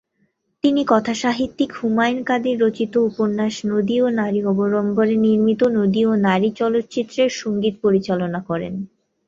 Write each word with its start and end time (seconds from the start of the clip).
তিনি 0.63 0.81
কথাসাহিত্যিক 0.87 1.69
হুমায়ুন 1.79 2.19
কাদির 2.23 2.57
রচিত 2.61 2.93
উপন্যাস 3.09 3.53
"নদী 3.65 3.95
ও 4.01 4.17
নারী" 4.19 4.39
অবলম্বনে 4.45 5.15
নির্মিত 5.25 5.61
"নদী 5.77 6.01
ও 6.05 6.23
নারী" 6.27 6.49
চলচ্চিত্রের 6.59 7.29
সঙ্গীত 7.41 7.75
পরিচালনা 7.83 8.39
করেন। 8.49 8.73